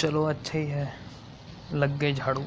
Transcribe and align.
चलो 0.00 0.22
अच्छा 0.24 0.58
ही 0.58 0.66
है। 0.66 0.92
लग 1.72 1.98
गए 1.98 2.12
झाड़ू। 2.12 2.42